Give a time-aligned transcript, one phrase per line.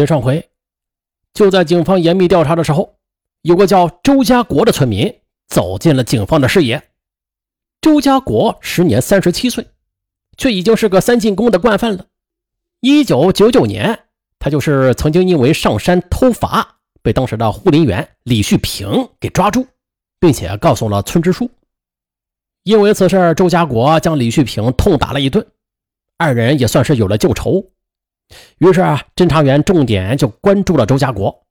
[0.00, 0.48] 接上回
[1.34, 2.96] 就在警方严密调查的时候，
[3.42, 5.14] 有个叫周家国的村民
[5.46, 6.82] 走进了警方的视野。
[7.82, 9.66] 周家国时年三十七岁，
[10.38, 12.06] 却已经是个三进宫的惯犯了。
[12.80, 14.06] 一九九九年，
[14.38, 19.66] 他就是曾经因为上山偷伐，被当时的护林员李旭平给抓住，
[20.18, 21.50] 并且告诉了村支书。
[22.62, 25.46] 因为此事，周家国将李旭平痛打了一顿，
[26.16, 27.70] 二人也算是有了旧仇。
[28.58, 31.46] 于是啊，侦查员重点就关注了周家国。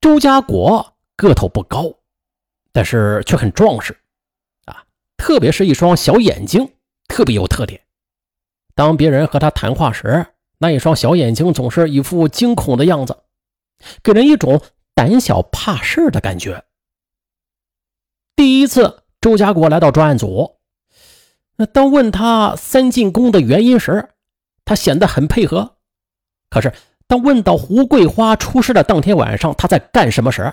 [0.00, 1.92] 周家国个头不高，
[2.72, 3.96] 但是却很壮实，
[4.64, 4.84] 啊，
[5.16, 6.72] 特别是一双小眼睛
[7.08, 7.80] 特别有特点。
[8.74, 10.26] 当别人和他谈话时，
[10.58, 13.16] 那一双小眼睛总是一副惊恐的样子，
[14.02, 14.62] 给人一种
[14.94, 16.64] 胆小怕事的感觉。
[18.34, 19.02] 第一次。
[19.18, 20.58] 周家国来到专案组，
[21.56, 24.10] 那当问他三进宫的原因时，
[24.66, 25.76] 他显得很配合。
[26.50, 26.70] 可是
[27.06, 30.52] 当问到胡桂花出事的当天晚上他在干什么时，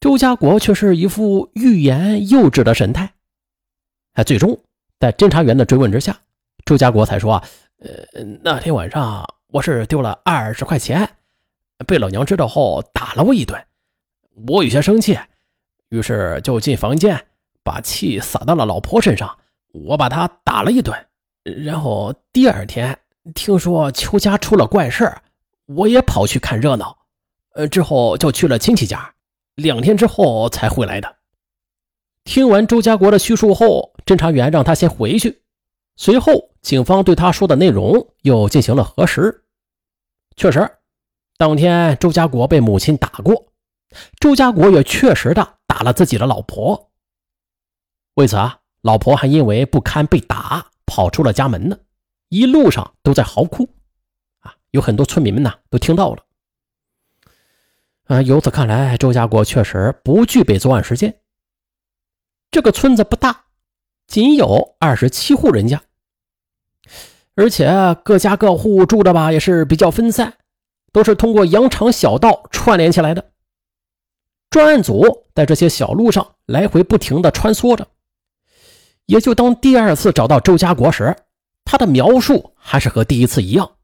[0.00, 3.12] 周家国却是一副欲言又止的神态。
[4.14, 4.58] 哎，最终
[4.98, 6.18] 在侦查员的追问之下，
[6.64, 7.42] 周家国才说
[7.84, 11.06] ：“呃，那天晚上我是丢了二十块钱，
[11.86, 13.62] 被老娘知道后打了我一顿，
[14.48, 15.18] 我有些生气，
[15.90, 17.26] 于是就进房间。”
[17.62, 19.38] 把气撒到了老婆身上，
[19.72, 20.98] 我把她打了一顿，
[21.44, 22.98] 然后第二天
[23.34, 25.12] 听说邱家出了怪事
[25.66, 26.96] 我也跑去看热闹，
[27.54, 29.14] 呃，之后就去了亲戚家，
[29.54, 31.16] 两天之后才回来的。
[32.24, 35.42] 听完周家国的叙述后，侦查员让他先回去，
[35.96, 39.44] 随后警方对他说的内容又进行了核实，
[40.36, 40.70] 确实，
[41.36, 43.52] 当天周家国被母亲打过，
[44.18, 46.90] 周家国也确实的打了自己的老婆。
[48.14, 51.78] 为此啊，老婆还因为不堪被打，跑出了家门呢，
[52.30, 53.68] 一路上都在嚎哭，
[54.38, 56.24] 啊，有很多村民们呢都听到了。
[58.04, 61.20] 啊，由此看来，周家国确实不具备作案时间。
[62.52, 63.46] 这个村子不大，
[64.06, 65.82] 仅有二十七户人家，
[67.34, 67.68] 而且
[68.04, 70.34] 各家各户住的吧也是比较分散，
[70.92, 73.32] 都是通过羊肠小道串联起来的。
[74.50, 77.88] 专案组在这些小路上来回不停的穿梭着。
[79.06, 81.16] 也就当第二次找到周家国时，
[81.64, 83.76] 他的描述还是和第一次一样。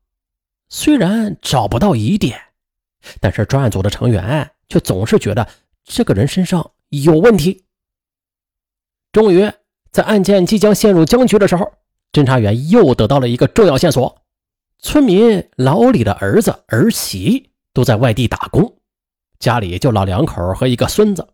[0.69, 2.41] 虽然找不到疑点，
[3.21, 5.49] 但是专案组的成员却总是觉得
[5.85, 7.65] 这个人身上有问题。
[9.13, 9.51] 终于，
[9.93, 11.73] 在案件即将陷入僵局的时候，
[12.13, 14.23] 侦查员又得到了一个重要线索：
[14.79, 18.79] 村民老李的儿子儿媳都在外地打工，
[19.39, 21.29] 家里就老两口和一个孙子。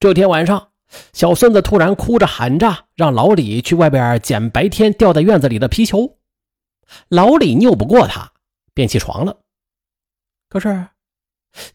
[0.00, 0.73] 这天晚上。
[1.12, 6.18] 小孙子突然哭着喊着，让老李去外边捡白天掉在院子里的皮球。
[7.08, 8.32] 老李拗不过他，
[8.74, 9.36] 便起床了。
[10.48, 10.86] 可是，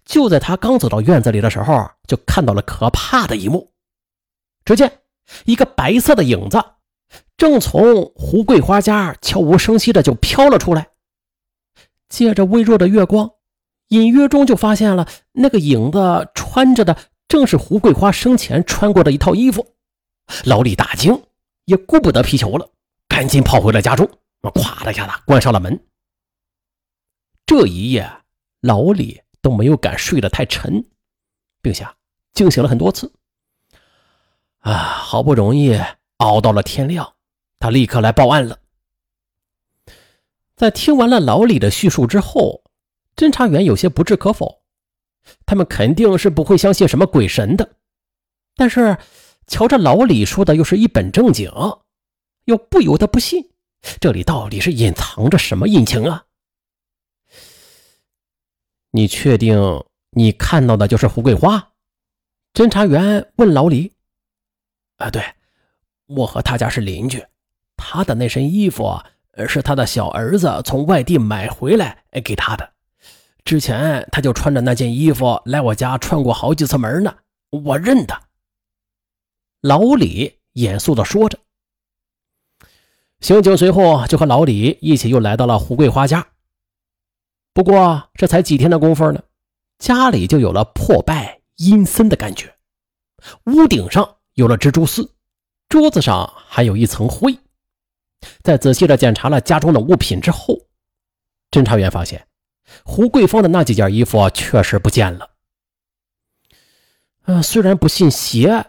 [0.05, 3.71] 就在他刚走到院子里的时候，就看到了可怕的一幕。
[4.63, 5.01] 只见
[5.45, 6.63] 一个白色的影子，
[7.35, 10.89] 正从胡桂花家悄无声息的就飘了出来。
[12.07, 13.31] 借着微弱的月光，
[13.89, 16.95] 隐约中就发现了那个影子穿着的。
[17.29, 19.65] 正是胡桂花生前穿过的一套衣服，
[20.45, 21.23] 老李大惊，
[21.65, 22.67] 也顾不得皮球了，
[23.07, 24.09] 赶紧跑回了家中，
[24.41, 25.79] 咵的一下子关上了门。
[27.45, 28.11] 这一夜，
[28.61, 30.83] 老李都没有敢睡得太沉，
[31.61, 31.87] 并且
[32.33, 33.13] 惊醒了很多次。
[34.61, 35.79] 啊，好不容易
[36.17, 37.13] 熬到了天亮，
[37.59, 38.57] 他立刻来报案了。
[40.55, 42.63] 在听完了老李的叙述之后，
[43.15, 44.58] 侦查员有些不置可否。
[45.45, 47.75] 他们肯定是不会相信什么鬼神的，
[48.55, 48.97] 但是
[49.47, 51.51] 瞧着老李说的又是一本正经，
[52.45, 53.49] 又不由得不信，
[53.99, 56.25] 这里到底是隐藏着什么隐情啊？
[58.91, 61.73] 你确定你看到的就是胡桂花？
[62.53, 63.93] 侦查员问老李。
[64.97, 65.23] 啊，对，
[66.07, 67.23] 我和他家是邻居，
[67.77, 68.99] 他的那身衣服
[69.47, 72.73] 是他的小儿子从外地买回来给他的。
[73.43, 77.15] 之前他就穿着那件衣服来我家串过好几次门呢，
[77.49, 78.21] 我认得。
[79.61, 81.39] 老李严肃地说着。
[83.19, 86.25] 刑警随后就和老李一起又来到了胡桂花家。
[87.53, 89.21] 不过这才几天的功夫呢，
[89.79, 92.55] 家里就有了破败阴森的感觉。
[93.47, 95.13] 屋顶上有了蜘蛛丝，
[95.67, 97.37] 桌子上还有一层灰。
[98.43, 100.55] 在仔细的检查了家中的物品之后，
[101.51, 102.25] 侦查员发现。
[102.83, 105.29] 胡桂芳的那几件衣服确实不见了。
[107.25, 108.65] 嗯，虽然不信邪，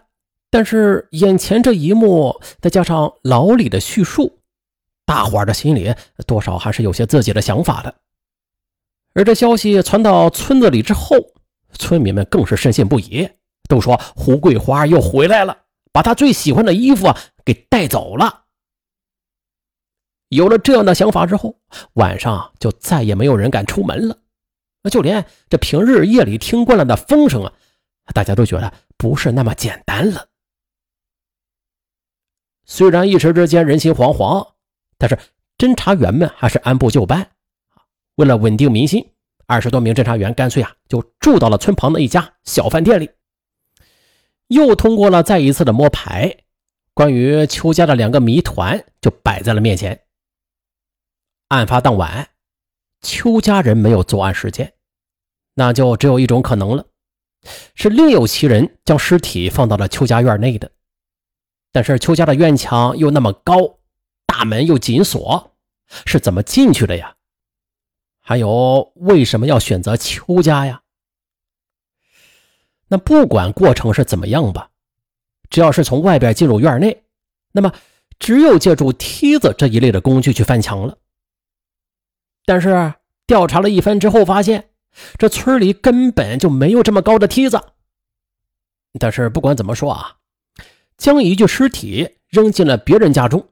[0.49, 4.39] 但是眼前这一幕，再加上老李的叙述，
[5.05, 5.93] 大伙儿的心里
[6.27, 7.95] 多少还是有些自己的想法的。
[9.13, 11.15] 而这消息传到村子里之后，
[11.73, 13.27] 村民们更是深信不疑，
[13.67, 15.57] 都说胡桂花又回来了，
[15.91, 17.13] 把她最喜欢的衣服
[17.43, 18.40] 给带走了。
[20.31, 21.59] 有了这样的想法之后，
[21.93, 24.17] 晚上就再也没有人敢出门了。
[24.81, 27.51] 那就连这平日夜里听惯了的风声啊，
[28.13, 30.27] 大家都觉得不是那么简单了。
[32.65, 34.53] 虽然一时之间人心惶惶，
[34.97, 35.19] 但是
[35.57, 37.27] 侦查员们还是按部就班。
[38.15, 39.05] 为了稳定民心，
[39.47, 43.09] 二十多名侦查员干脆啊就住到了村旁的一家小饭店里。
[44.47, 46.37] 又通过了再一次的摸排，
[46.93, 50.01] 关于邱家的两个谜团就摆在了面前。
[51.51, 52.29] 案发当晚，
[53.01, 54.71] 邱家人没有作案时间，
[55.55, 56.85] 那就只有一种可能了，
[57.75, 60.71] 是另有其人将尸体放到了邱家院内的。
[61.73, 63.79] 但是邱家的院墙又那么高，
[64.25, 65.57] 大门又紧锁，
[66.05, 67.17] 是怎么进去的呀？
[68.21, 70.83] 还有为什么要选择邱家呀？
[72.87, 74.69] 那不管过程是怎么样吧，
[75.49, 77.03] 只要是从外边进入院内，
[77.51, 77.73] 那么
[78.19, 80.97] 只有借助梯子这一类的工具去翻墙了。
[82.45, 82.95] 但是
[83.27, 84.71] 调查了一番之后，发现
[85.17, 87.61] 这村里根本就没有这么高的梯子。
[88.99, 90.17] 但是不管怎么说啊，
[90.97, 93.47] 将一具尸体扔进了别人家中，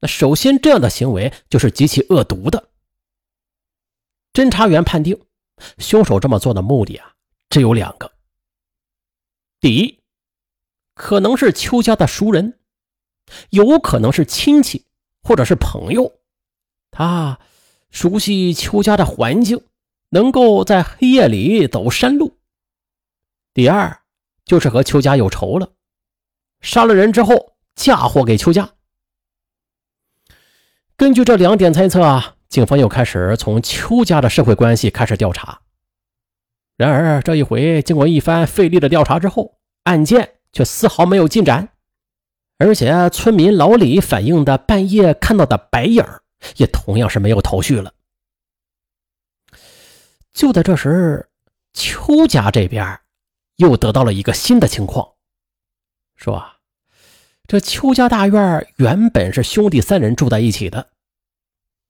[0.00, 2.68] 那首先这样的行为就是极其恶毒的。
[4.32, 5.18] 侦查员判定，
[5.78, 7.14] 凶手这么做的目的啊，
[7.48, 8.12] 只有两个：
[9.60, 10.00] 第一，
[10.94, 12.58] 可能是邱家的熟人，
[13.50, 14.84] 有可能是亲戚
[15.22, 16.20] 或者是朋友，
[16.90, 17.38] 他。
[17.90, 19.62] 熟悉邱家的环境，
[20.10, 22.38] 能够在黑夜里走山路。
[23.52, 24.00] 第二，
[24.44, 25.72] 就是和邱家有仇了，
[26.60, 28.70] 杀了人之后嫁祸给邱家。
[30.96, 35.62] 根据这两点猜测啊，警方又开始从邱家的社会关系开始调查。
[36.76, 41.70] 然而这一回，经过一番费力的调查之后，案件却丝毫没有进展，
[42.58, 46.04] 而且村民老李反映的半夜看到的白影
[46.56, 47.92] 也同样是没有头绪了。
[50.32, 51.28] 就在这时，
[51.72, 53.00] 邱家这边
[53.56, 55.14] 又得到了一个新的情况，
[56.16, 56.56] 说啊
[57.46, 60.90] 这邱家大院原本是兄弟三人住在一起的。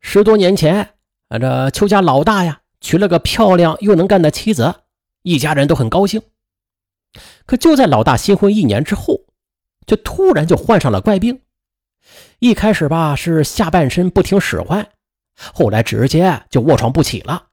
[0.00, 0.94] 十多年前，
[1.28, 4.74] 啊，这邱家老大呀娶了个漂亮又能干的妻子，
[5.22, 6.22] 一家人都很高兴。
[7.44, 9.26] 可就在老大新婚一年之后，
[9.86, 11.42] 就突然就患上了怪病。
[12.40, 14.90] 一开始吧是下半身不听使唤，
[15.36, 17.48] 后来直接就卧床不起了。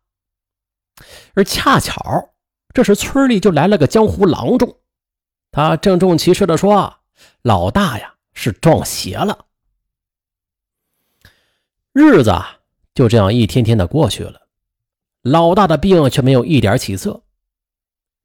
[1.35, 2.33] 而恰巧
[2.73, 4.77] 这时村里就来了个江湖郎中，
[5.51, 7.01] 他郑重其事地说
[7.43, 9.45] ：“老大呀是撞邪了。”
[11.91, 12.33] 日子
[12.93, 14.47] 就这样一天天的过去了，
[15.21, 17.23] 老大的病却没有一点起色。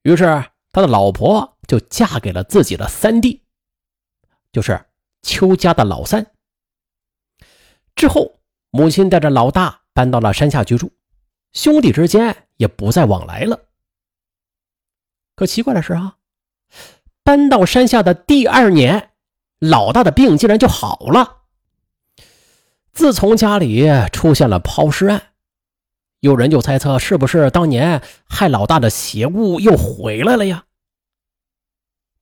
[0.02, 3.42] 于是他的老婆就嫁给了自己的三弟，
[4.52, 4.86] 就是
[5.22, 6.24] 邱家的老三。
[8.02, 8.40] 之后，
[8.72, 10.90] 母亲带着老大搬到了山下居住，
[11.52, 13.60] 兄弟之间也不再往来了。
[15.36, 16.16] 可奇怪的是啊，
[17.22, 19.10] 搬到山下的第二年，
[19.60, 21.42] 老大的病竟然就好了。
[22.92, 25.22] 自从家里出现了抛尸案，
[26.18, 30.64] 有人就猜测是不是当年害老大的邪物又回来了呀？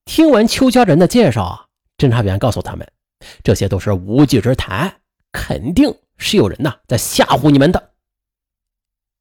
[0.04, 2.86] 听完邱家人的介绍，侦查员告诉他们，
[3.42, 4.99] 这些都是无稽之谈。
[5.32, 7.92] 肯定是有人呐在吓唬你们的。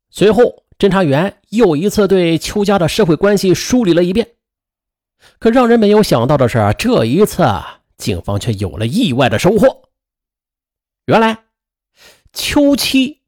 [0.09, 4.35] 随后，侦查员又一次对邱家的社会关系梳理了一遍。
[5.37, 7.43] 可让人没有想到的是，这一次
[7.97, 9.89] 警方却有了意外的收获。
[11.05, 11.43] 原来，
[12.33, 13.21] 邱七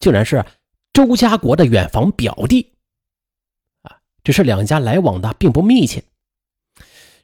[0.00, 0.44] 竟然是
[0.92, 2.72] 周家国的远房表弟。
[3.82, 6.02] 啊，只是两家来往的并不密切。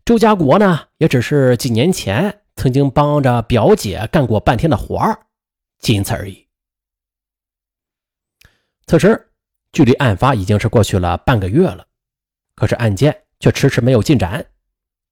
[0.05, 2.43] 周家国呢，也只是几年前。
[2.65, 5.21] 曾经帮着表姐干过半天的活儿，
[5.81, 6.49] 仅此而已。
[8.87, 9.31] 此时，
[9.71, 11.87] 距离案发已经是过去了半个月了，
[12.55, 14.47] 可是案件却迟迟没有进展，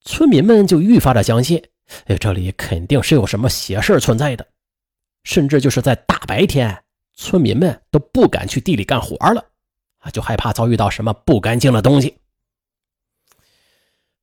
[0.01, 1.63] 村民们就愈发的相信，
[2.07, 4.49] 哎，这里肯定是有什么邪事存在的，
[5.25, 6.83] 甚至就是在大白天，
[7.13, 9.45] 村民们都不敢去地里干活了，
[9.99, 12.17] 啊，就害怕遭遇到什么不干净的东西。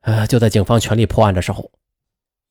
[0.01, 1.71] 呃，就在警方全力破案的时候。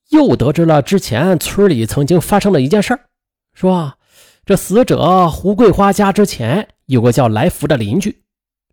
[0.08, 3.00] 又得知了之前村里曾经发生的一件事儿，
[3.52, 3.98] 说
[4.46, 8.22] 这死者胡桂花家之前有个叫来福的邻居，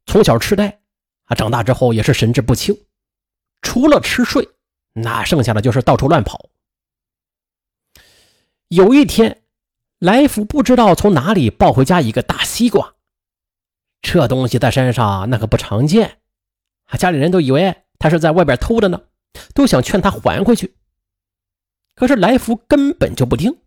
[0.05, 0.79] 从小痴呆，
[1.25, 2.77] 啊，长大之后也是神志不清，
[3.61, 4.47] 除了吃睡，
[4.93, 6.49] 那剩下的就是到处乱跑。
[8.69, 9.43] 有一天，
[9.99, 12.95] 来福不知道从哪里抱回家一个大西瓜，
[14.01, 16.19] 这东西在山上那可不常见，
[16.85, 19.01] 啊家里人都以为他是在外边偷的呢，
[19.53, 20.73] 都想劝他还回去。
[21.95, 23.57] 可是来福根本就不听，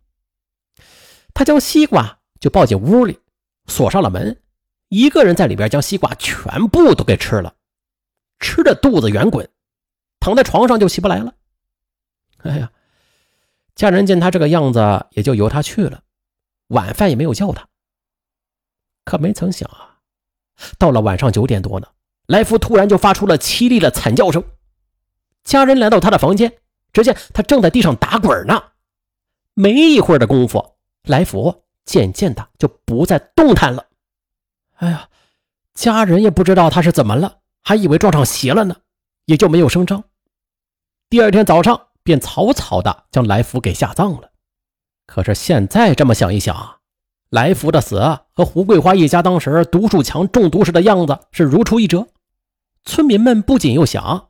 [1.32, 3.18] 他将西瓜就抱进屋里，
[3.66, 4.40] 锁上了门，
[4.88, 7.54] 一个人在里边将西瓜全部都给吃了，
[8.38, 9.48] 吃的肚子圆滚，
[10.20, 11.34] 躺在床上就起不来了。
[12.42, 12.70] 哎呀，
[13.74, 16.02] 家人见他这个样子，也就由他去了，
[16.68, 17.66] 晚饭也没有叫他。
[19.04, 20.00] 可没曾想啊，
[20.78, 21.88] 到了晚上九点多呢，
[22.26, 24.44] 来福突然就发出了凄厉的惨叫声，
[25.44, 26.58] 家人来到他的房间。
[26.92, 28.62] 只见他正在地上打滚呢，
[29.54, 33.86] 没一会儿的功夫，来福渐渐的就不再动弹了。
[34.76, 35.08] 哎呀，
[35.74, 38.76] 家人也不知道他是怎么了，还以为撞上邪了呢，
[39.26, 40.04] 也就没有声张。
[41.10, 44.30] 第二天早上，便草草的将来福给下葬了。
[45.06, 46.80] 可是现在这么想一想，
[47.30, 47.98] 来福的死
[48.32, 52.06] 和胡桂花一家当时毒树墙中毒时的样子是如出一辙。
[52.84, 54.27] 村民们不仅又想。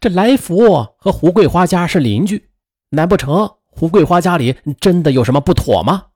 [0.00, 2.50] 这来福和胡桂花家是邻居，
[2.90, 6.06] 难不成胡桂花家里真的有什么不妥吗？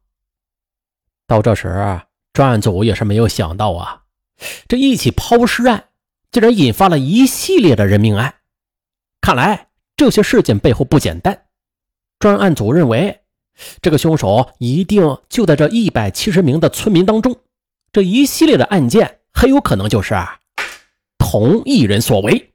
[1.26, 2.00] 到这时，
[2.32, 4.02] 专案组也是没有想到啊，
[4.66, 5.88] 这一起抛尸案
[6.30, 8.36] 竟然引发了一系列的人命案。
[9.20, 11.46] 看来这些事件背后不简单。
[12.18, 13.20] 专案组认为，
[13.82, 17.36] 这个凶手一定就在这一百七十名的村民当中。
[17.92, 20.14] 这一系列的案件很有可能就是
[21.18, 22.54] 同一人所为。